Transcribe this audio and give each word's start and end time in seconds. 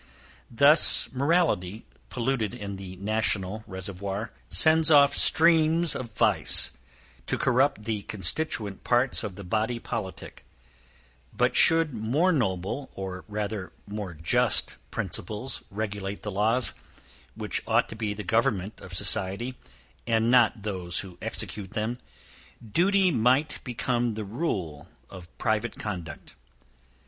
Thus 0.49 1.09
morality, 1.11 1.85
polluted 2.09 2.55
in 2.55 2.77
the 2.77 2.95
national 2.95 3.63
reservoir, 3.67 4.31
sends 4.49 4.89
off 4.89 5.15
streams 5.15 5.93
of 5.93 6.11
vice 6.13 6.71
to 7.27 7.37
corrupt 7.37 7.83
the 7.83 8.01
constituent 8.01 8.83
parts 8.83 9.23
of 9.23 9.35
the 9.35 9.43
body 9.43 9.77
politic; 9.77 10.43
but 11.31 11.55
should 11.55 11.93
more 11.93 12.31
noble, 12.31 12.89
or 12.95 13.25
rather 13.27 13.73
more 13.85 14.15
just 14.15 14.77
principles 14.89 15.61
regulate 15.69 16.23
the 16.23 16.31
laws, 16.31 16.73
which 17.35 17.61
ought 17.67 17.87
to 17.89 17.95
be 17.95 18.15
the 18.15 18.23
government 18.23 18.81
of 18.81 18.95
society, 18.95 19.53
and 20.07 20.31
not 20.31 20.63
those 20.63 21.01
who 21.01 21.19
execute 21.21 21.73
them, 21.73 21.99
duty 22.71 23.11
might 23.11 23.59
become 23.63 24.13
the 24.13 24.25
rule 24.25 24.89
of 25.11 25.27
private 25.37 25.75
conduct. 25.77 26.33